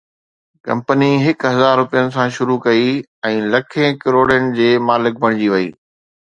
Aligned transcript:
company 0.65 1.11
هڪ 1.25 1.39
هزار 1.53 1.75
روپين 1.81 2.05
سان 2.15 2.27
شروع 2.37 2.57
ڪئي 2.65 2.89
۽ 3.33 3.37
لکين 3.53 3.89
ڪروڙن 4.03 4.51
جي 4.59 4.69
مالڪ 4.91 5.15
بڻجي 5.27 5.47
وئي 5.57 5.69